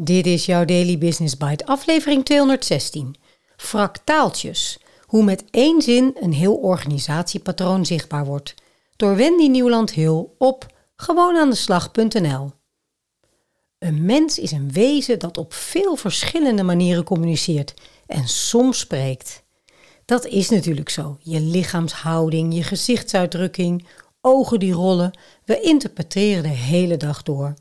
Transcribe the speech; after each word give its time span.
Dit 0.00 0.26
is 0.26 0.46
jouw 0.46 0.64
Daily 0.64 0.98
Business 0.98 1.36
Bite, 1.36 1.66
aflevering 1.66 2.24
216. 2.24 3.14
Fractaaltjes. 3.56 4.78
Hoe 5.06 5.24
met 5.24 5.44
één 5.50 5.82
zin 5.82 6.16
een 6.20 6.32
heel 6.32 6.54
organisatiepatroon 6.54 7.86
zichtbaar 7.86 8.24
wordt. 8.24 8.54
Door 8.96 9.16
Wendy 9.16 9.48
Nieuwland 9.48 9.90
Hill 9.90 10.26
op 10.38 10.66
gewoonaan-de-slag.nl. 10.96 12.50
Een 13.78 14.04
mens 14.04 14.38
is 14.38 14.50
een 14.50 14.72
wezen 14.72 15.18
dat 15.18 15.38
op 15.38 15.54
veel 15.54 15.96
verschillende 15.96 16.62
manieren 16.62 17.04
communiceert 17.04 17.74
en 18.06 18.28
soms 18.28 18.78
spreekt. 18.78 19.42
Dat 20.04 20.26
is 20.26 20.48
natuurlijk 20.48 20.88
zo. 20.88 21.16
Je 21.20 21.40
lichaamshouding, 21.40 22.54
je 22.54 22.62
gezichtsuitdrukking, 22.62 23.86
ogen 24.20 24.58
die 24.58 24.72
rollen. 24.72 25.18
We 25.44 25.60
interpreteren 25.60 26.42
de 26.42 26.48
hele 26.48 26.96
dag 26.96 27.22
door. 27.22 27.54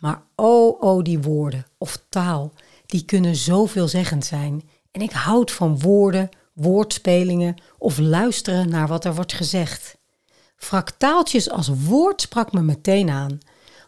Maar 0.00 0.22
oh, 0.34 0.82
oh, 0.82 1.02
die 1.02 1.22
woorden 1.22 1.66
of 1.78 2.02
taal, 2.08 2.52
die 2.86 3.04
kunnen 3.04 3.36
zoveelzeggend 3.36 4.24
zijn. 4.24 4.68
En 4.90 5.00
ik 5.00 5.12
houd 5.12 5.50
van 5.50 5.78
woorden, 5.78 6.28
woordspelingen 6.52 7.62
of 7.78 7.98
luisteren 7.98 8.68
naar 8.68 8.88
wat 8.88 9.04
er 9.04 9.14
wordt 9.14 9.32
gezegd. 9.32 9.96
Fractaaltjes 10.56 11.50
als 11.50 11.68
woord 11.68 12.20
sprak 12.20 12.52
me 12.52 12.60
meteen 12.60 13.10
aan. 13.10 13.38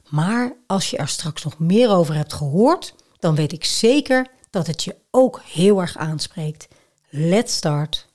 Maar 0.08 0.56
als 0.66 0.90
je 0.90 0.96
er 0.96 1.08
straks 1.08 1.44
nog 1.44 1.58
meer 1.58 1.90
over 1.90 2.14
hebt 2.14 2.32
gehoord, 2.32 2.94
dan 3.18 3.34
weet 3.34 3.52
ik 3.52 3.64
zeker 3.64 4.26
dat 4.50 4.66
het 4.66 4.84
je 4.84 4.96
ook 5.10 5.40
heel 5.44 5.80
erg 5.80 5.96
aanspreekt. 5.96 6.68
Let's 7.08 7.54
start. 7.54 8.08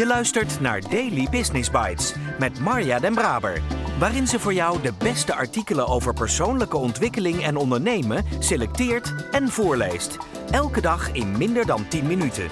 Je 0.00 0.06
luistert 0.06 0.60
naar 0.60 0.80
Daily 0.80 1.28
Business 1.30 1.70
Bites 1.70 2.14
met 2.38 2.60
Marja 2.60 2.98
Den 2.98 3.14
Braber, 3.14 3.62
waarin 3.98 4.26
ze 4.26 4.38
voor 4.38 4.54
jou 4.54 4.82
de 4.82 4.92
beste 4.98 5.34
artikelen 5.34 5.86
over 5.86 6.14
persoonlijke 6.14 6.76
ontwikkeling 6.76 7.42
en 7.42 7.56
ondernemen 7.56 8.24
selecteert 8.38 9.14
en 9.30 9.48
voorleest. 9.48 10.16
Elke 10.50 10.80
dag 10.80 11.12
in 11.12 11.38
minder 11.38 11.66
dan 11.66 11.88
10 11.88 12.06
minuten. 12.06 12.48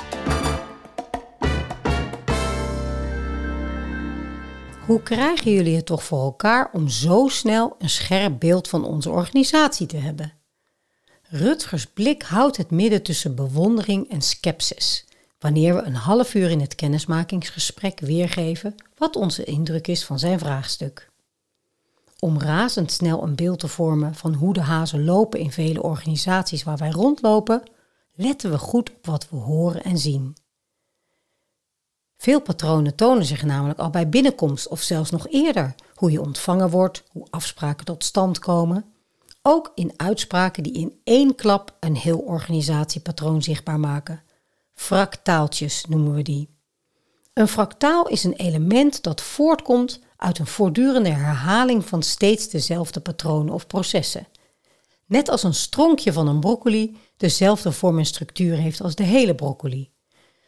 Hoe 4.86 5.02
krijgen 5.02 5.52
jullie 5.52 5.76
het 5.76 5.86
toch 5.86 6.04
voor 6.04 6.22
elkaar 6.22 6.70
om 6.72 6.88
zo 6.88 7.28
snel 7.28 7.76
een 7.78 7.90
scherp 7.90 8.40
beeld 8.40 8.68
van 8.68 8.84
onze 8.84 9.10
organisatie 9.10 9.86
te 9.86 9.96
hebben? 9.96 10.32
Rutgers 11.22 11.86
blik 11.86 12.22
houdt 12.22 12.56
het 12.56 12.70
midden 12.70 13.02
tussen 13.02 13.34
bewondering 13.34 14.10
en 14.10 14.22
scepsis 14.22 15.06
wanneer 15.38 15.74
we 15.74 15.82
een 15.82 15.94
half 15.94 16.34
uur 16.34 16.50
in 16.50 16.60
het 16.60 16.74
kennismakingsgesprek 16.74 18.00
weergeven 18.00 18.74
wat 18.96 19.16
onze 19.16 19.44
indruk 19.44 19.86
is 19.86 20.04
van 20.04 20.18
zijn 20.18 20.38
vraagstuk. 20.38 21.10
Om 22.18 22.40
razendsnel 22.40 23.22
een 23.22 23.36
beeld 23.36 23.58
te 23.58 23.68
vormen 23.68 24.14
van 24.14 24.34
hoe 24.34 24.52
de 24.52 24.60
hazen 24.60 25.04
lopen 25.04 25.40
in 25.40 25.52
vele 25.52 25.82
organisaties 25.82 26.62
waar 26.62 26.76
wij 26.76 26.90
rondlopen, 26.90 27.62
letten 28.14 28.50
we 28.50 28.58
goed 28.58 28.90
op 28.90 29.06
wat 29.06 29.28
we 29.30 29.36
horen 29.36 29.82
en 29.82 29.98
zien. 29.98 30.36
Veel 32.16 32.40
patronen 32.40 32.94
tonen 32.94 33.24
zich 33.24 33.42
namelijk 33.42 33.78
al 33.78 33.90
bij 33.90 34.08
binnenkomst 34.08 34.68
of 34.68 34.80
zelfs 34.80 35.10
nog 35.10 35.28
eerder. 35.28 35.74
Hoe 35.94 36.10
je 36.10 36.20
ontvangen 36.20 36.70
wordt, 36.70 37.04
hoe 37.12 37.26
afspraken 37.30 37.84
tot 37.84 38.04
stand 38.04 38.38
komen. 38.38 38.84
Ook 39.42 39.72
in 39.74 39.92
uitspraken 39.96 40.62
die 40.62 40.72
in 40.72 41.00
één 41.04 41.34
klap 41.34 41.76
een 41.80 41.96
heel 41.96 42.18
organisatiepatroon 42.18 43.42
zichtbaar 43.42 43.80
maken. 43.80 44.22
Fractaaltjes 44.78 45.84
noemen 45.88 46.14
we 46.14 46.22
die. 46.22 46.48
Een 47.32 47.48
fractaal 47.48 48.08
is 48.08 48.24
een 48.24 48.32
element 48.32 49.02
dat 49.02 49.20
voortkomt 49.20 50.00
uit 50.16 50.38
een 50.38 50.46
voortdurende 50.46 51.08
herhaling 51.08 51.84
van 51.84 52.02
steeds 52.02 52.48
dezelfde 52.48 53.00
patronen 53.00 53.54
of 53.54 53.66
processen. 53.66 54.26
Net 55.06 55.28
als 55.28 55.42
een 55.42 55.54
stronkje 55.54 56.12
van 56.12 56.28
een 56.28 56.40
broccoli 56.40 56.96
dezelfde 57.16 57.72
vorm 57.72 57.98
en 57.98 58.06
structuur 58.06 58.56
heeft 58.56 58.80
als 58.80 58.94
de 58.94 59.02
hele 59.02 59.34
broccoli. 59.34 59.90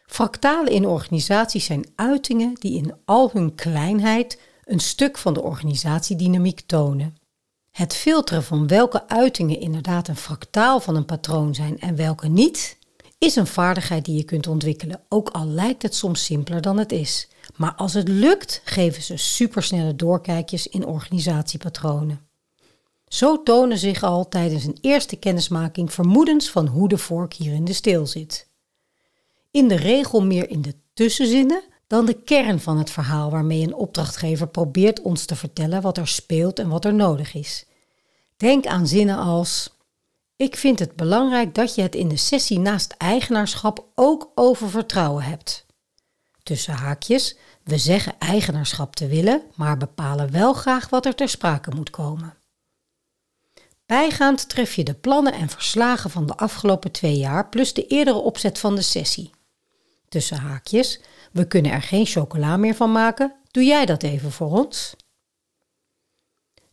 Fractalen 0.07 0.73
in 0.73 0.87
organisaties 0.87 1.65
zijn 1.65 1.87
uitingen 1.95 2.55
die 2.55 2.77
in 2.77 2.95
al 3.05 3.31
hun 3.33 3.55
kleinheid 3.55 4.41
een 4.65 4.81
stuk 4.81 5.19
van 5.19 5.35
de 5.35 5.43
organisatiedynamiek 5.43 6.61
tonen. 6.61 7.17
Het 7.71 7.95
filteren 7.95 8.43
van 8.43 8.67
welke 8.67 9.09
uitingen 9.09 9.61
inderdaad 9.61 10.09
een 10.09 10.17
fractaal 10.17 10.81
van 10.81 10.97
een 10.97 11.05
patroon 11.05 11.55
zijn 11.55 11.81
en 11.81 11.97
welke 11.97 12.29
niet, 12.29 12.79
is 13.21 13.37
een 13.37 13.47
vaardigheid 13.47 14.05
die 14.05 14.17
je 14.17 14.25
kunt 14.25 14.47
ontwikkelen, 14.47 15.03
ook 15.09 15.29
al 15.29 15.47
lijkt 15.47 15.83
het 15.83 15.95
soms 15.95 16.25
simpeler 16.25 16.61
dan 16.61 16.79
het 16.79 16.93
is. 16.93 17.29
Maar 17.57 17.75
als 17.75 17.95
het 17.95 18.09
lukt, 18.09 18.61
geven 18.65 19.03
ze 19.03 19.17
supersnelle 19.17 19.97
doorkijkjes 19.97 20.67
in 20.67 20.87
organisatiepatronen. 20.87 22.29
Zo 23.07 23.43
tonen 23.43 23.79
zich 23.79 24.03
al 24.03 24.29
tijdens 24.29 24.65
een 24.65 24.79
eerste 24.81 25.17
kennismaking 25.17 25.93
vermoedens 25.93 26.51
van 26.51 26.67
hoe 26.67 26.89
de 26.89 26.99
vork 26.99 27.35
hier 27.35 27.53
in 27.53 27.65
de 27.65 27.73
steel 27.73 28.07
zit. 28.07 28.49
In 29.51 29.69
de 29.69 29.77
regel 29.77 30.23
meer 30.23 30.51
in 30.51 30.63
de 30.63 30.75
tussenzinnen 30.95 31.63
dan 31.87 32.07
de 32.07 32.23
kern 32.23 32.61
van 32.61 32.79
het 32.79 32.91
verhaal 32.91 33.31
waarmee 33.31 33.63
een 33.63 33.75
opdrachtgever 33.75 34.49
probeert 34.49 35.01
ons 35.01 35.25
te 35.25 35.37
vertellen 35.37 35.83
wat 35.83 35.99
er 35.99 36.09
speelt 36.09 36.59
en 36.59 36.69
wat 36.69 36.85
er 36.85 36.95
nodig 36.95 37.35
is. 37.35 37.67
Denk 38.37 38.67
aan 38.67 38.87
zinnen 38.87 39.17
als 39.17 39.71
ik 40.41 40.57
vind 40.57 40.79
het 40.79 40.97
belangrijk 40.97 41.55
dat 41.55 41.75
je 41.75 41.83
het 41.83 41.95
in 41.95 42.09
de 42.09 42.17
sessie 42.17 42.59
naast 42.59 42.95
eigenaarschap 42.99 43.87
ook 43.95 44.31
over 44.35 44.71
vertrouwen 44.71 45.25
hebt. 45.25 45.67
Tussen 46.43 46.75
haakjes, 46.75 47.37
we 47.65 47.79
zeggen 47.79 48.15
eigenaarschap 48.19 48.97
te 48.97 49.07
willen, 49.07 49.43
maar 49.55 49.77
bepalen 49.77 50.33
wel 50.33 50.53
graag 50.53 50.89
wat 50.89 51.07
er 51.07 51.15
ter 51.15 51.29
sprake 51.29 51.75
moet 51.75 51.91
komen. 51.91 52.37
Bijgaand 53.87 54.49
tref 54.49 54.75
je 54.75 54.85
de 54.85 54.95
plannen 54.95 55.33
en 55.33 55.49
verslagen 55.49 56.11
van 56.11 56.27
de 56.27 56.37
afgelopen 56.37 56.91
twee 56.91 57.17
jaar 57.17 57.49
plus 57.49 57.73
de 57.73 57.87
eerdere 57.87 58.19
opzet 58.19 58.59
van 58.59 58.75
de 58.75 58.83
sessie. 58.83 59.31
Tussen 60.09 60.37
haakjes, 60.37 61.01
we 61.33 61.47
kunnen 61.47 61.73
er 61.73 61.83
geen 61.83 62.07
chocola 62.07 62.57
meer 62.57 62.75
van 62.75 62.93
maken, 62.93 63.35
doe 63.51 63.65
jij 63.65 63.87
dat 63.87 64.03
even 64.03 64.33
voor 64.33 64.51
ons? 64.51 64.95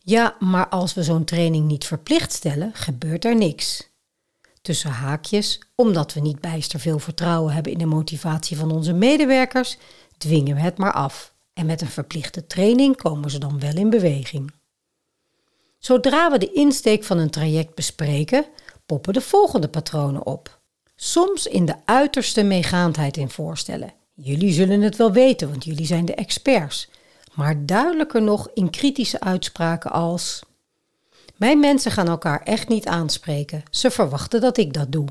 Ja, 0.08 0.36
maar 0.38 0.68
als 0.68 0.94
we 0.94 1.02
zo'n 1.02 1.24
training 1.24 1.66
niet 1.66 1.84
verplicht 1.84 2.32
stellen, 2.32 2.70
gebeurt 2.74 3.24
er 3.24 3.36
niks. 3.36 3.88
Tussen 4.62 4.90
haakjes, 4.90 5.60
omdat 5.74 6.12
we 6.12 6.20
niet 6.20 6.40
bijster 6.40 6.80
veel 6.80 6.98
vertrouwen 6.98 7.52
hebben 7.54 7.72
in 7.72 7.78
de 7.78 7.86
motivatie 7.86 8.56
van 8.56 8.70
onze 8.70 8.92
medewerkers, 8.92 9.76
dwingen 10.18 10.54
we 10.54 10.60
het 10.60 10.78
maar 10.78 10.92
af. 10.92 11.34
En 11.52 11.66
met 11.66 11.80
een 11.80 11.88
verplichte 11.88 12.46
training 12.46 12.96
komen 12.96 13.30
ze 13.30 13.38
dan 13.38 13.60
wel 13.60 13.74
in 13.74 13.90
beweging. 13.90 14.52
Zodra 15.78 16.30
we 16.30 16.38
de 16.38 16.52
insteek 16.52 17.04
van 17.04 17.18
een 17.18 17.30
traject 17.30 17.74
bespreken, 17.74 18.46
poppen 18.86 19.12
de 19.12 19.20
volgende 19.20 19.68
patronen 19.68 20.26
op. 20.26 20.60
Soms 20.96 21.46
in 21.46 21.64
de 21.64 21.76
uiterste 21.84 22.42
meegaandheid 22.42 23.16
in 23.16 23.30
voorstellen. 23.30 23.94
Jullie 24.14 24.52
zullen 24.52 24.80
het 24.80 24.96
wel 24.96 25.12
weten, 25.12 25.48
want 25.48 25.64
jullie 25.64 25.86
zijn 25.86 26.04
de 26.04 26.14
experts 26.14 26.88
maar 27.38 27.66
duidelijker 27.66 28.22
nog 28.22 28.50
in 28.54 28.70
kritische 28.70 29.20
uitspraken 29.20 29.90
als: 29.90 30.42
Mijn 31.36 31.60
mensen 31.60 31.90
gaan 31.90 32.08
elkaar 32.08 32.42
echt 32.42 32.68
niet 32.68 32.86
aanspreken. 32.86 33.62
Ze 33.70 33.90
verwachten 33.90 34.40
dat 34.40 34.56
ik 34.56 34.72
dat 34.72 34.92
doe. 34.92 35.08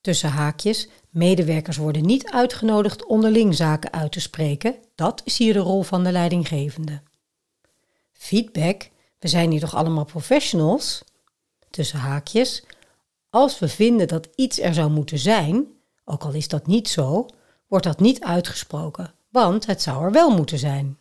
Tussen 0.00 0.30
haakjes, 0.30 0.88
medewerkers 1.10 1.76
worden 1.76 2.06
niet 2.06 2.30
uitgenodigd 2.30 3.06
onderling 3.06 3.54
zaken 3.54 3.92
uit 3.92 4.12
te 4.12 4.20
spreken. 4.20 4.76
Dat 4.94 5.22
is 5.24 5.38
hier 5.38 5.52
de 5.52 5.58
rol 5.58 5.82
van 5.82 6.04
de 6.04 6.12
leidinggevende. 6.12 7.02
Feedback, 8.12 8.90
we 9.18 9.28
zijn 9.28 9.50
hier 9.50 9.60
toch 9.60 9.74
allemaal 9.74 10.04
professionals? 10.04 11.04
Tussen 11.70 11.98
haakjes, 11.98 12.64
als 13.30 13.58
we 13.58 13.68
vinden 13.68 14.08
dat 14.08 14.28
iets 14.34 14.60
er 14.60 14.74
zou 14.74 14.90
moeten 14.90 15.18
zijn, 15.18 15.66
ook 16.04 16.22
al 16.22 16.32
is 16.32 16.48
dat 16.48 16.66
niet 16.66 16.88
zo, 16.88 17.26
wordt 17.66 17.84
dat 17.84 18.00
niet 18.00 18.20
uitgesproken, 18.20 19.14
want 19.28 19.66
het 19.66 19.82
zou 19.82 20.04
er 20.04 20.12
wel 20.12 20.30
moeten 20.30 20.58
zijn. 20.58 20.98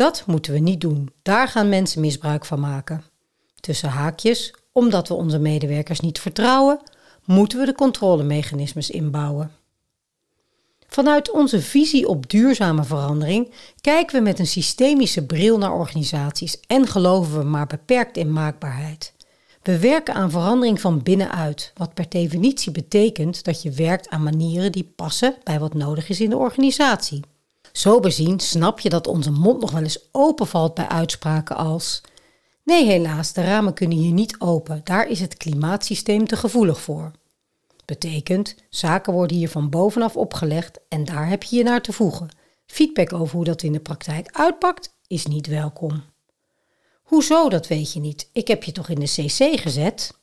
Dat 0.00 0.22
moeten 0.26 0.52
we 0.52 0.58
niet 0.58 0.80
doen. 0.80 1.10
Daar 1.22 1.48
gaan 1.48 1.68
mensen 1.68 2.00
misbruik 2.00 2.44
van 2.44 2.60
maken. 2.60 3.04
Tussen 3.60 3.88
haakjes, 3.88 4.54
omdat 4.72 5.08
we 5.08 5.14
onze 5.14 5.38
medewerkers 5.38 6.00
niet 6.00 6.20
vertrouwen, 6.20 6.80
moeten 7.24 7.58
we 7.58 7.64
de 7.64 7.74
controlemechanismes 7.74 8.90
inbouwen. 8.90 9.50
Vanuit 10.86 11.30
onze 11.30 11.60
visie 11.60 12.08
op 12.08 12.30
duurzame 12.30 12.84
verandering 12.84 13.50
kijken 13.80 14.16
we 14.16 14.22
met 14.22 14.38
een 14.38 14.46
systemische 14.46 15.26
bril 15.26 15.58
naar 15.58 15.74
organisaties 15.74 16.60
en 16.66 16.86
geloven 16.86 17.38
we 17.38 17.44
maar 17.44 17.66
beperkt 17.66 18.16
in 18.16 18.32
maakbaarheid. 18.32 19.12
We 19.62 19.78
werken 19.78 20.14
aan 20.14 20.30
verandering 20.30 20.80
van 20.80 21.02
binnenuit, 21.02 21.72
wat 21.76 21.94
per 21.94 22.08
definitie 22.08 22.72
betekent 22.72 23.44
dat 23.44 23.62
je 23.62 23.70
werkt 23.70 24.08
aan 24.08 24.22
manieren 24.22 24.72
die 24.72 24.92
passen 24.96 25.36
bij 25.42 25.58
wat 25.58 25.74
nodig 25.74 26.08
is 26.08 26.20
in 26.20 26.30
de 26.30 26.36
organisatie. 26.36 27.20
Zo 27.72 28.00
bezien 28.00 28.40
snap 28.40 28.80
je 28.80 28.88
dat 28.88 29.06
onze 29.06 29.30
mond 29.30 29.60
nog 29.60 29.70
wel 29.70 29.82
eens 29.82 30.08
openvalt 30.12 30.74
bij 30.74 30.88
uitspraken 30.88 31.56
als: 31.56 32.00
Nee, 32.64 32.86
helaas, 32.86 33.32
de 33.32 33.42
ramen 33.42 33.74
kunnen 33.74 33.98
hier 33.98 34.12
niet 34.12 34.40
open, 34.40 34.80
daar 34.84 35.08
is 35.08 35.20
het 35.20 35.36
klimaatsysteem 35.36 36.26
te 36.26 36.36
gevoelig 36.36 36.80
voor. 36.80 37.10
Betekent, 37.84 38.54
zaken 38.68 39.12
worden 39.12 39.36
hier 39.36 39.48
van 39.48 39.70
bovenaf 39.70 40.16
opgelegd 40.16 40.80
en 40.88 41.04
daar 41.04 41.28
heb 41.28 41.42
je 41.42 41.56
je 41.56 41.62
naar 41.62 41.82
te 41.82 41.92
voegen. 41.92 42.28
Feedback 42.66 43.12
over 43.12 43.36
hoe 43.36 43.44
dat 43.44 43.62
in 43.62 43.72
de 43.72 43.80
praktijk 43.80 44.28
uitpakt 44.32 44.94
is 45.06 45.26
niet 45.26 45.46
welkom. 45.46 46.02
Hoezo, 47.02 47.48
dat 47.48 47.66
weet 47.66 47.92
je 47.92 48.00
niet. 48.00 48.30
Ik 48.32 48.48
heb 48.48 48.64
je 48.64 48.72
toch 48.72 48.88
in 48.88 49.00
de 49.00 49.06
CC 49.06 49.60
gezet? 49.60 50.18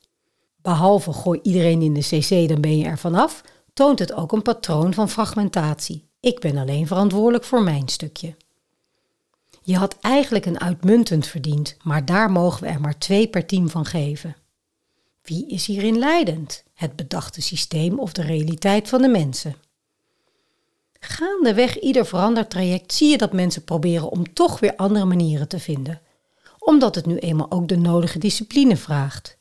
Behalve 0.61 1.13
gooi 1.13 1.39
iedereen 1.43 1.81
in 1.81 1.93
de 1.93 1.99
CC, 1.99 2.49
dan 2.49 2.61
ben 2.61 2.77
je 2.77 2.85
er 2.85 2.97
vanaf, 2.97 3.41
toont 3.73 3.99
het 3.99 4.13
ook 4.13 4.31
een 4.31 4.41
patroon 4.41 4.93
van 4.93 5.09
fragmentatie. 5.09 6.06
Ik 6.19 6.39
ben 6.39 6.57
alleen 6.57 6.87
verantwoordelijk 6.87 7.43
voor 7.43 7.63
mijn 7.63 7.87
stukje. 7.87 8.35
Je 9.63 9.75
had 9.75 9.97
eigenlijk 10.01 10.45
een 10.45 10.59
uitmuntend 10.59 11.27
verdiend, 11.27 11.77
maar 11.83 12.05
daar 12.05 12.31
mogen 12.31 12.63
we 12.63 12.69
er 12.69 12.81
maar 12.81 12.97
twee 12.97 13.27
per 13.27 13.45
team 13.45 13.69
van 13.69 13.85
geven. 13.85 14.35
Wie 15.21 15.47
is 15.47 15.65
hierin 15.65 15.97
leidend? 15.97 16.63
Het 16.73 16.95
bedachte 16.95 17.41
systeem 17.41 17.99
of 17.99 18.13
de 18.13 18.21
realiteit 18.21 18.89
van 18.89 19.01
de 19.01 19.07
mensen? 19.07 19.55
Gaandeweg 20.99 21.79
ieder 21.79 22.05
veranderd 22.05 22.49
traject 22.49 22.93
zie 22.93 23.09
je 23.09 23.17
dat 23.17 23.33
mensen 23.33 23.63
proberen 23.63 24.09
om 24.09 24.33
toch 24.33 24.59
weer 24.59 24.75
andere 24.75 25.05
manieren 25.05 25.47
te 25.47 25.59
vinden, 25.59 26.01
omdat 26.59 26.95
het 26.95 27.05
nu 27.05 27.17
eenmaal 27.17 27.51
ook 27.51 27.67
de 27.67 27.77
nodige 27.77 28.19
discipline 28.19 28.77
vraagt. 28.77 29.37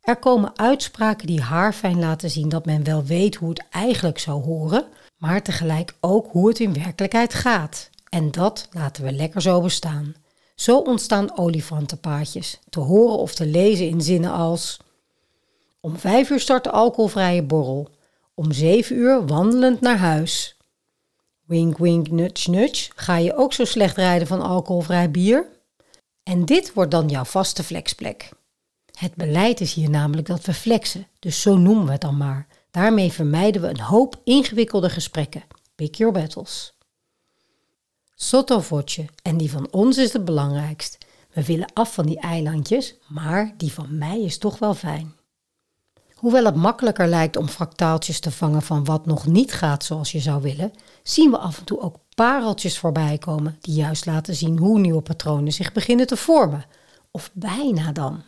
Er 0.00 0.16
komen 0.16 0.58
uitspraken 0.58 1.26
die 1.26 1.40
haarfijn 1.40 1.98
laten 1.98 2.30
zien 2.30 2.48
dat 2.48 2.64
men 2.64 2.84
wel 2.84 3.04
weet 3.04 3.34
hoe 3.34 3.48
het 3.48 3.64
eigenlijk 3.70 4.18
zou 4.18 4.42
horen, 4.42 4.84
maar 5.20 5.42
tegelijk 5.42 5.94
ook 6.00 6.32
hoe 6.32 6.48
het 6.48 6.60
in 6.60 6.72
werkelijkheid 6.72 7.34
gaat. 7.34 7.90
En 8.08 8.30
dat 8.30 8.68
laten 8.70 9.04
we 9.04 9.12
lekker 9.12 9.42
zo 9.42 9.60
bestaan. 9.60 10.14
Zo 10.54 10.78
ontstaan 10.78 11.38
olifantenpaadjes, 11.38 12.58
te 12.70 12.80
horen 12.80 13.18
of 13.18 13.34
te 13.34 13.46
lezen 13.46 13.88
in 13.88 14.00
zinnen 14.00 14.32
als: 14.32 14.78
Om 15.80 15.98
vijf 15.98 16.30
uur 16.30 16.40
start 16.40 16.64
de 16.64 16.70
alcoholvrije 16.70 17.42
borrel. 17.42 17.88
Om 18.34 18.52
zeven 18.52 18.96
uur 18.96 19.26
wandelend 19.26 19.80
naar 19.80 19.98
huis. 19.98 20.56
Wink, 21.44 21.78
wink, 21.78 22.10
nudge, 22.10 22.50
nudge. 22.50 22.90
Ga 22.94 23.16
je 23.16 23.36
ook 23.36 23.52
zo 23.52 23.64
slecht 23.64 23.96
rijden 23.96 24.26
van 24.26 24.42
alcoholvrij 24.42 25.10
bier? 25.10 25.46
En 26.22 26.44
dit 26.44 26.72
wordt 26.72 26.90
dan 26.90 27.08
jouw 27.08 27.24
vaste 27.24 27.62
flexplek. 27.62 28.28
Het 28.98 29.14
beleid 29.14 29.60
is 29.60 29.74
hier 29.74 29.90
namelijk 29.90 30.26
dat 30.26 30.44
we 30.44 30.54
flexen, 30.54 31.06
dus 31.18 31.40
zo 31.40 31.56
noemen 31.56 31.84
we 31.86 31.92
het 31.92 32.00
dan 32.00 32.16
maar. 32.16 32.46
Daarmee 32.70 33.12
vermijden 33.12 33.62
we 33.62 33.68
een 33.68 33.80
hoop 33.80 34.20
ingewikkelde 34.24 34.90
gesprekken. 34.90 35.42
Pick 35.74 35.94
your 35.94 36.12
battles. 36.12 36.78
Sottovoce, 38.14 39.08
en 39.22 39.36
die 39.36 39.50
van 39.50 39.68
ons 39.70 39.98
is 39.98 40.12
het 40.12 40.24
belangrijkst. 40.24 40.98
We 41.32 41.44
willen 41.44 41.72
af 41.72 41.94
van 41.94 42.06
die 42.06 42.20
eilandjes, 42.20 42.94
maar 43.08 43.54
die 43.56 43.72
van 43.72 43.98
mij 43.98 44.20
is 44.20 44.38
toch 44.38 44.58
wel 44.58 44.74
fijn. 44.74 45.14
Hoewel 46.14 46.44
het 46.44 46.54
makkelijker 46.54 47.06
lijkt 47.06 47.36
om 47.36 47.48
fractaaltjes 47.48 48.20
te 48.20 48.30
vangen 48.30 48.62
van 48.62 48.84
wat 48.84 49.06
nog 49.06 49.26
niet 49.26 49.52
gaat 49.52 49.84
zoals 49.84 50.12
je 50.12 50.20
zou 50.20 50.42
willen, 50.42 50.72
zien 51.02 51.30
we 51.30 51.38
af 51.38 51.58
en 51.58 51.64
toe 51.64 51.80
ook 51.80 51.96
pareltjes 52.14 52.78
voorbij 52.78 53.18
komen 53.18 53.56
die 53.60 53.74
juist 53.74 54.06
laten 54.06 54.34
zien 54.34 54.58
hoe 54.58 54.78
nieuwe 54.78 55.00
patronen 55.00 55.52
zich 55.52 55.72
beginnen 55.72 56.06
te 56.06 56.16
vormen. 56.16 56.64
Of 57.10 57.30
bijna 57.32 57.92
dan. 57.92 58.22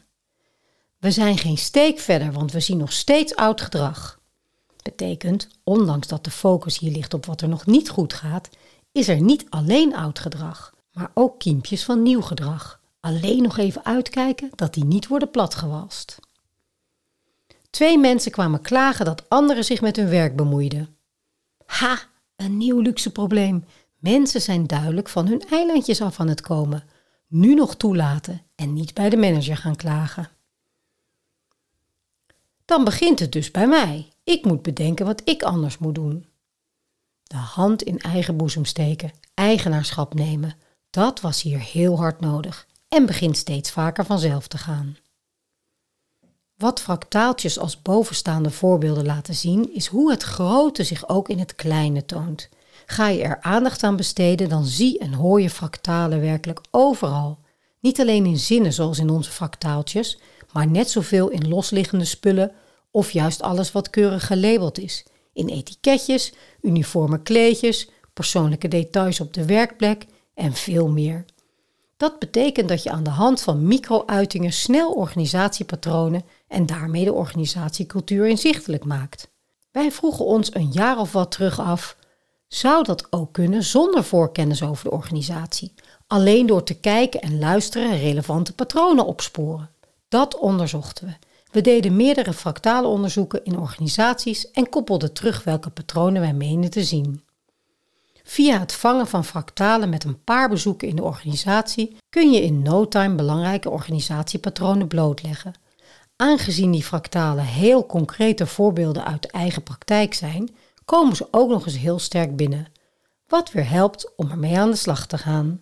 We 0.98 1.10
zijn 1.10 1.38
geen 1.38 1.58
steek 1.58 1.98
verder, 1.98 2.32
want 2.32 2.52
we 2.52 2.60
zien 2.60 2.78
nog 2.78 2.92
steeds 2.92 3.36
oud 3.36 3.60
gedrag. 3.60 4.20
Betekent, 4.82 5.48
ondanks 5.64 6.06
dat 6.06 6.24
de 6.24 6.30
focus 6.30 6.78
hier 6.78 6.92
ligt 6.92 7.14
op 7.14 7.26
wat 7.26 7.40
er 7.40 7.48
nog 7.48 7.66
niet 7.66 7.88
goed 7.88 8.12
gaat, 8.12 8.48
is 8.92 9.08
er 9.08 9.20
niet 9.20 9.46
alleen 9.48 9.94
oud 9.94 10.18
gedrag, 10.18 10.74
maar 10.92 11.10
ook 11.14 11.38
kiempjes 11.38 11.84
van 11.84 12.02
nieuw 12.02 12.22
gedrag. 12.22 12.80
Alleen 13.00 13.42
nog 13.42 13.58
even 13.58 13.84
uitkijken 13.84 14.50
dat 14.54 14.74
die 14.74 14.84
niet 14.84 15.06
worden 15.06 15.30
platgewalst. 15.30 16.18
Twee 17.70 17.98
mensen 17.98 18.30
kwamen 18.30 18.60
klagen 18.60 19.04
dat 19.04 19.28
anderen 19.28 19.64
zich 19.64 19.80
met 19.80 19.96
hun 19.96 20.08
werk 20.08 20.36
bemoeiden. 20.36 20.96
Ha, 21.66 21.98
een 22.36 22.56
nieuw 22.56 22.80
luxe 22.80 23.12
probleem. 23.12 23.64
Mensen 23.98 24.40
zijn 24.40 24.66
duidelijk 24.66 25.08
van 25.08 25.26
hun 25.26 25.42
eilandjes 25.48 26.00
af 26.00 26.20
aan 26.20 26.28
het 26.28 26.40
komen. 26.40 26.84
Nu 27.26 27.54
nog 27.54 27.76
toelaten 27.76 28.42
en 28.54 28.72
niet 28.72 28.94
bij 28.94 29.10
de 29.10 29.16
manager 29.16 29.56
gaan 29.56 29.76
klagen. 29.76 30.30
Dan 32.64 32.84
begint 32.84 33.18
het 33.18 33.32
dus 33.32 33.50
bij 33.50 33.66
mij. 33.66 34.11
Ik 34.24 34.44
moet 34.44 34.62
bedenken 34.62 35.06
wat 35.06 35.22
ik 35.24 35.42
anders 35.42 35.78
moet 35.78 35.94
doen. 35.94 36.26
De 37.22 37.36
hand 37.36 37.82
in 37.82 37.98
eigen 37.98 38.36
boezem 38.36 38.64
steken, 38.64 39.12
eigenaarschap 39.34 40.14
nemen, 40.14 40.56
dat 40.90 41.20
was 41.20 41.42
hier 41.42 41.60
heel 41.60 41.96
hard 41.96 42.20
nodig 42.20 42.66
en 42.88 43.06
begint 43.06 43.36
steeds 43.36 43.70
vaker 43.70 44.04
vanzelf 44.04 44.48
te 44.48 44.58
gaan. 44.58 44.96
Wat 46.56 46.80
fractaaltjes 46.80 47.58
als 47.58 47.82
bovenstaande 47.82 48.50
voorbeelden 48.50 49.06
laten 49.06 49.34
zien, 49.34 49.74
is 49.74 49.86
hoe 49.86 50.10
het 50.10 50.22
grote 50.22 50.84
zich 50.84 51.08
ook 51.08 51.28
in 51.28 51.38
het 51.38 51.54
kleine 51.54 52.04
toont. 52.04 52.48
Ga 52.86 53.08
je 53.08 53.22
er 53.22 53.40
aandacht 53.40 53.82
aan 53.82 53.96
besteden, 53.96 54.48
dan 54.48 54.64
zie 54.64 54.98
en 54.98 55.12
hoor 55.12 55.40
je 55.40 55.50
fractalen 55.50 56.20
werkelijk 56.20 56.60
overal. 56.70 57.38
Niet 57.80 58.00
alleen 58.00 58.26
in 58.26 58.38
zinnen 58.38 58.72
zoals 58.72 58.98
in 58.98 59.10
onze 59.10 59.30
fractaaltjes, 59.30 60.18
maar 60.52 60.66
net 60.66 60.90
zoveel 60.90 61.28
in 61.28 61.48
losliggende 61.48 62.04
spullen 62.04 62.52
of 62.92 63.10
juist 63.10 63.42
alles 63.42 63.72
wat 63.72 63.90
keurig 63.90 64.26
gelabeld 64.26 64.78
is. 64.78 65.04
In 65.32 65.48
etiketjes, 65.48 66.32
uniforme 66.60 67.22
kleedjes, 67.22 67.88
persoonlijke 68.12 68.68
details 68.68 69.20
op 69.20 69.34
de 69.34 69.44
werkplek 69.44 70.06
en 70.34 70.52
veel 70.52 70.88
meer. 70.88 71.24
Dat 71.96 72.18
betekent 72.18 72.68
dat 72.68 72.82
je 72.82 72.90
aan 72.90 73.02
de 73.02 73.10
hand 73.10 73.40
van 73.40 73.66
micro-uitingen 73.66 74.52
snel 74.52 74.92
organisatiepatronen 74.92 76.24
en 76.48 76.66
daarmee 76.66 77.04
de 77.04 77.12
organisatiecultuur 77.12 78.26
inzichtelijk 78.26 78.84
maakt. 78.84 79.30
Wij 79.70 79.92
vroegen 79.92 80.24
ons 80.24 80.54
een 80.54 80.70
jaar 80.72 80.98
of 80.98 81.12
wat 81.12 81.30
terug 81.30 81.60
af: 81.60 81.96
zou 82.48 82.84
dat 82.84 83.06
ook 83.12 83.32
kunnen 83.32 83.62
zonder 83.62 84.04
voorkennis 84.04 84.62
over 84.62 84.84
de 84.84 84.90
organisatie, 84.90 85.74
alleen 86.06 86.46
door 86.46 86.62
te 86.62 86.74
kijken 86.74 87.20
en 87.20 87.38
luisteren 87.38 87.90
en 87.90 87.98
relevante 87.98 88.54
patronen 88.54 89.06
opsporen? 89.06 89.70
Dat 90.08 90.38
onderzochten 90.38 91.06
we. 91.06 91.12
We 91.52 91.60
deden 91.60 91.96
meerdere 91.96 92.32
fractale 92.32 92.86
onderzoeken 92.86 93.44
in 93.44 93.58
organisaties 93.58 94.50
en 94.50 94.68
koppelden 94.68 95.12
terug 95.12 95.44
welke 95.44 95.70
patronen 95.70 96.20
wij 96.20 96.32
meenden 96.32 96.70
te 96.70 96.84
zien. 96.84 97.22
Via 98.22 98.58
het 98.58 98.72
vangen 98.72 99.06
van 99.06 99.24
fractalen 99.24 99.88
met 99.88 100.04
een 100.04 100.24
paar 100.24 100.48
bezoeken 100.48 100.88
in 100.88 100.96
de 100.96 101.02
organisatie 101.02 101.96
kun 102.08 102.30
je 102.30 102.42
in 102.42 102.62
no 102.62 102.88
time 102.88 103.14
belangrijke 103.14 103.70
organisatiepatronen 103.70 104.88
blootleggen. 104.88 105.54
Aangezien 106.16 106.70
die 106.70 106.82
fractalen 106.82 107.44
heel 107.44 107.86
concrete 107.86 108.46
voorbeelden 108.46 109.04
uit 109.04 109.26
eigen 109.26 109.62
praktijk 109.62 110.14
zijn, 110.14 110.50
komen 110.84 111.16
ze 111.16 111.28
ook 111.30 111.50
nog 111.50 111.66
eens 111.66 111.78
heel 111.78 111.98
sterk 111.98 112.36
binnen. 112.36 112.66
Wat 113.28 113.52
weer 113.52 113.68
helpt 113.68 114.12
om 114.16 114.30
ermee 114.30 114.58
aan 114.58 114.70
de 114.70 114.76
slag 114.76 115.06
te 115.06 115.18
gaan. 115.18 115.60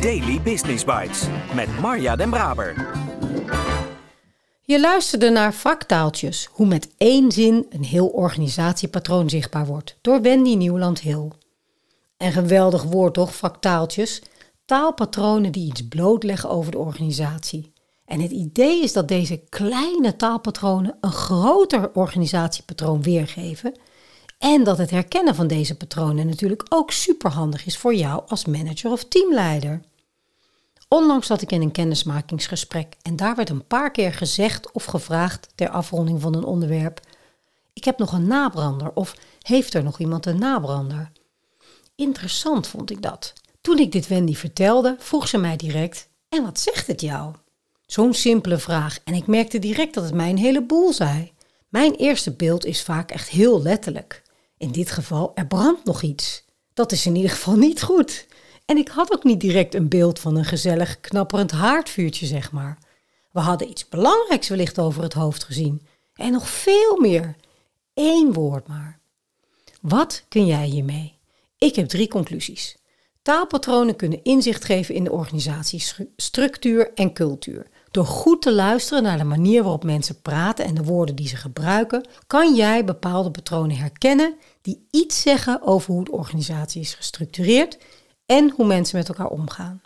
Daily 0.00 0.40
Business 0.42 0.84
Bites 0.84 1.26
met 1.54 1.80
Marja 1.80 2.16
Den 2.16 2.30
Braber. 2.30 2.90
Je 4.70 4.80
luisterde 4.80 5.30
naar 5.30 5.52
Fractaaltjes, 5.52 6.48
hoe 6.52 6.66
met 6.66 6.88
één 6.96 7.32
zin 7.32 7.66
een 7.70 7.84
heel 7.84 8.06
organisatiepatroon 8.06 9.30
zichtbaar 9.30 9.66
wordt, 9.66 9.96
door 10.00 10.22
Wendy 10.22 10.54
Nieuwland-Hill. 10.54 11.30
Een 12.16 12.32
geweldig 12.32 12.82
woord 12.82 13.14
toch, 13.14 13.34
fractaaltjes? 13.34 14.22
Taalpatronen 14.64 15.52
die 15.52 15.66
iets 15.66 15.88
blootleggen 15.88 16.50
over 16.50 16.72
de 16.72 16.78
organisatie. 16.78 17.72
En 18.04 18.20
het 18.20 18.30
idee 18.30 18.82
is 18.82 18.92
dat 18.92 19.08
deze 19.08 19.36
kleine 19.48 20.16
taalpatronen 20.16 20.96
een 21.00 21.12
groter 21.12 21.90
organisatiepatroon 21.94 23.02
weergeven. 23.02 23.78
En 24.38 24.64
dat 24.64 24.78
het 24.78 24.90
herkennen 24.90 25.34
van 25.34 25.46
deze 25.46 25.76
patronen 25.76 26.26
natuurlijk 26.26 26.66
ook 26.68 26.90
superhandig 26.90 27.66
is 27.66 27.76
voor 27.76 27.94
jou 27.94 28.22
als 28.26 28.44
manager 28.44 28.90
of 28.90 29.04
teamleider. 29.04 29.80
Onlangs 30.92 31.26
zat 31.26 31.42
ik 31.42 31.52
in 31.52 31.62
een 31.62 31.70
kennismakingsgesprek 31.70 32.96
en 33.02 33.16
daar 33.16 33.36
werd 33.36 33.50
een 33.50 33.66
paar 33.66 33.90
keer 33.90 34.12
gezegd 34.12 34.72
of 34.72 34.84
gevraagd 34.84 35.48
ter 35.54 35.68
afronding 35.68 36.20
van 36.20 36.34
een 36.34 36.44
onderwerp: 36.44 37.00
Ik 37.72 37.84
heb 37.84 37.98
nog 37.98 38.12
een 38.12 38.26
nabrander 38.26 38.92
of 38.94 39.16
heeft 39.42 39.74
er 39.74 39.82
nog 39.82 39.98
iemand 39.98 40.26
een 40.26 40.38
nabrander? 40.38 41.12
Interessant 41.94 42.66
vond 42.66 42.90
ik 42.90 43.02
dat. 43.02 43.32
Toen 43.60 43.78
ik 43.78 43.92
dit 43.92 44.08
Wendy 44.08 44.34
vertelde, 44.34 44.96
vroeg 44.98 45.28
ze 45.28 45.38
mij 45.38 45.56
direct: 45.56 46.08
En 46.28 46.42
wat 46.42 46.60
zegt 46.60 46.86
het 46.86 47.00
jou? 47.00 47.34
Zo'n 47.86 48.14
simpele 48.14 48.58
vraag 48.58 48.98
en 49.04 49.14
ik 49.14 49.26
merkte 49.26 49.58
direct 49.58 49.94
dat 49.94 50.04
het 50.04 50.14
mij 50.14 50.30
een 50.30 50.38
heleboel 50.38 50.92
zei. 50.92 51.32
Mijn 51.68 51.94
eerste 51.94 52.32
beeld 52.32 52.64
is 52.64 52.82
vaak 52.82 53.10
echt 53.10 53.28
heel 53.28 53.62
letterlijk. 53.62 54.22
In 54.56 54.72
dit 54.72 54.90
geval, 54.90 55.32
er 55.34 55.46
brandt 55.46 55.84
nog 55.84 56.02
iets. 56.02 56.44
Dat 56.74 56.92
is 56.92 57.06
in 57.06 57.16
ieder 57.16 57.30
geval 57.30 57.56
niet 57.56 57.82
goed. 57.82 58.26
En 58.70 58.76
ik 58.76 58.88
had 58.88 59.12
ook 59.12 59.24
niet 59.24 59.40
direct 59.40 59.74
een 59.74 59.88
beeld 59.88 60.18
van 60.18 60.36
een 60.36 60.44
gezellig 60.44 61.00
knapperend 61.00 61.50
haardvuurtje, 61.50 62.26
zeg 62.26 62.52
maar. 62.52 62.78
We 63.30 63.40
hadden 63.40 63.68
iets 63.68 63.88
belangrijks 63.88 64.48
wellicht 64.48 64.78
over 64.78 65.02
het 65.02 65.12
hoofd 65.12 65.44
gezien. 65.44 65.86
En 66.14 66.32
nog 66.32 66.48
veel 66.48 66.96
meer. 67.00 67.36
Eén 67.94 68.32
woord 68.32 68.66
maar. 68.66 69.00
Wat 69.80 70.24
kun 70.28 70.46
jij 70.46 70.66
hiermee? 70.66 71.18
Ik 71.58 71.76
heb 71.76 71.88
drie 71.88 72.08
conclusies. 72.08 72.76
Taalpatronen 73.22 73.96
kunnen 73.96 74.22
inzicht 74.22 74.64
geven 74.64 74.94
in 74.94 75.04
de 75.04 75.12
organisatiestructuur 75.12 76.92
en 76.94 77.12
cultuur. 77.12 77.66
Door 77.90 78.06
goed 78.06 78.42
te 78.42 78.52
luisteren 78.52 79.02
naar 79.02 79.18
de 79.18 79.24
manier 79.24 79.62
waarop 79.62 79.84
mensen 79.84 80.20
praten 80.20 80.64
en 80.64 80.74
de 80.74 80.84
woorden 80.84 81.14
die 81.14 81.28
ze 81.28 81.36
gebruiken, 81.36 82.08
kan 82.26 82.54
jij 82.54 82.84
bepaalde 82.84 83.30
patronen 83.30 83.76
herkennen 83.76 84.34
die 84.62 84.86
iets 84.90 85.20
zeggen 85.20 85.62
over 85.62 85.92
hoe 85.92 86.04
de 86.04 86.12
organisatie 86.12 86.80
is 86.80 86.94
gestructureerd 86.94 87.78
en 88.30 88.52
hoe 88.56 88.66
mensen 88.66 88.98
met 88.98 89.08
elkaar 89.08 89.28
omgaan. 89.28 89.82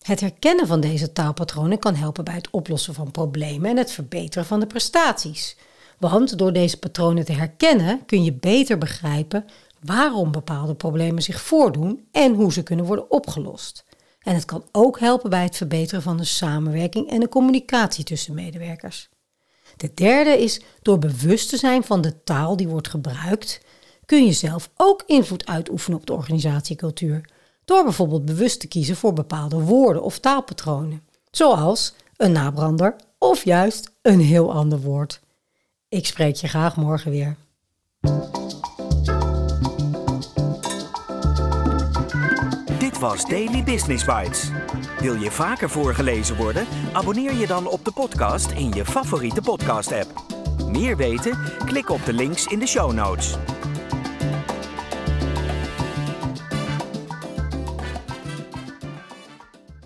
Het 0.00 0.20
herkennen 0.20 0.66
van 0.66 0.80
deze 0.80 1.12
taalpatronen 1.12 1.78
kan 1.78 1.94
helpen 1.94 2.24
bij 2.24 2.34
het 2.34 2.50
oplossen 2.50 2.94
van 2.94 3.10
problemen 3.10 3.70
en 3.70 3.76
het 3.76 3.92
verbeteren 3.92 4.46
van 4.46 4.60
de 4.60 4.66
prestaties. 4.66 5.56
Want 5.98 6.38
door 6.38 6.52
deze 6.52 6.78
patronen 6.78 7.24
te 7.24 7.32
herkennen 7.32 8.06
kun 8.06 8.24
je 8.24 8.32
beter 8.32 8.78
begrijpen 8.78 9.44
waarom 9.80 10.32
bepaalde 10.32 10.74
problemen 10.74 11.22
zich 11.22 11.40
voordoen 11.40 12.06
en 12.12 12.34
hoe 12.34 12.52
ze 12.52 12.62
kunnen 12.62 12.86
worden 12.86 13.10
opgelost. 13.10 13.84
En 14.20 14.34
het 14.34 14.44
kan 14.44 14.64
ook 14.72 14.98
helpen 14.98 15.30
bij 15.30 15.42
het 15.42 15.56
verbeteren 15.56 16.02
van 16.02 16.16
de 16.16 16.24
samenwerking 16.24 17.10
en 17.10 17.20
de 17.20 17.28
communicatie 17.28 18.04
tussen 18.04 18.34
medewerkers. 18.34 19.08
De 19.76 19.90
derde 19.94 20.42
is 20.42 20.60
door 20.82 20.98
bewust 20.98 21.48
te 21.48 21.56
zijn 21.56 21.84
van 21.84 22.00
de 22.00 22.22
taal 22.22 22.56
die 22.56 22.68
wordt 22.68 22.88
gebruikt, 22.88 23.60
kun 24.06 24.24
je 24.24 24.32
zelf 24.32 24.70
ook 24.76 25.02
invloed 25.06 25.46
uitoefenen 25.46 25.98
op 25.98 26.06
de 26.06 26.12
organisatiecultuur. 26.12 27.32
Door 27.64 27.84
bijvoorbeeld 27.84 28.24
bewust 28.24 28.60
te 28.60 28.68
kiezen 28.68 28.96
voor 28.96 29.12
bepaalde 29.12 29.60
woorden 29.60 30.02
of 30.02 30.18
taalpatronen, 30.18 31.02
zoals 31.30 31.94
een 32.16 32.32
nabrander 32.32 32.96
of 33.18 33.44
juist 33.44 33.90
een 34.02 34.20
heel 34.20 34.52
ander 34.52 34.80
woord. 34.80 35.20
Ik 35.88 36.06
spreek 36.06 36.36
je 36.36 36.48
graag 36.48 36.76
morgen 36.76 37.10
weer. 37.10 37.36
Dit 42.78 42.98
was 42.98 43.24
Daily 43.26 43.64
Business 43.64 44.04
Bites. 44.04 44.50
Wil 45.00 45.14
je 45.14 45.30
vaker 45.30 45.70
voorgelezen 45.70 46.36
worden? 46.36 46.66
Abonneer 46.92 47.34
je 47.34 47.46
dan 47.46 47.66
op 47.66 47.84
de 47.84 47.92
podcast 47.92 48.50
in 48.50 48.72
je 48.72 48.84
favoriete 48.84 49.40
podcast-app. 49.40 50.22
Meer 50.68 50.96
weten? 50.96 51.38
Klik 51.64 51.88
op 51.88 52.04
de 52.04 52.12
links 52.12 52.46
in 52.46 52.58
de 52.58 52.66
show 52.66 52.92
notes. 52.92 53.36